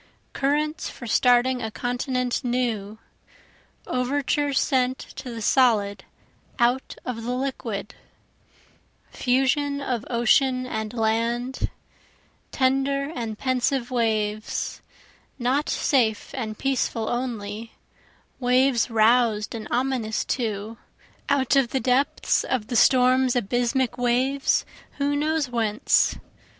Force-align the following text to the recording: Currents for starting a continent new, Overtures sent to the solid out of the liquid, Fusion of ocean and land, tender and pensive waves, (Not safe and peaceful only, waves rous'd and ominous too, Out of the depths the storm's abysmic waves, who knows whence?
Currents 0.33 0.89
for 0.89 1.05
starting 1.05 1.61
a 1.61 1.69
continent 1.69 2.43
new, 2.43 2.97
Overtures 3.85 4.59
sent 4.59 4.97
to 4.97 5.29
the 5.29 5.43
solid 5.43 6.05
out 6.57 6.95
of 7.05 7.21
the 7.21 7.31
liquid, 7.33 7.93
Fusion 9.11 9.79
of 9.79 10.03
ocean 10.09 10.65
and 10.65 10.91
land, 10.91 11.69
tender 12.51 13.11
and 13.13 13.37
pensive 13.37 13.91
waves, 13.91 14.81
(Not 15.37 15.69
safe 15.69 16.31
and 16.33 16.57
peaceful 16.57 17.07
only, 17.07 17.73
waves 18.39 18.89
rous'd 18.89 19.53
and 19.53 19.67
ominous 19.69 20.25
too, 20.25 20.79
Out 21.29 21.55
of 21.55 21.69
the 21.69 21.79
depths 21.79 22.43
the 22.65 22.75
storm's 22.75 23.35
abysmic 23.35 23.99
waves, 23.99 24.65
who 24.93 25.15
knows 25.15 25.51
whence? 25.51 26.17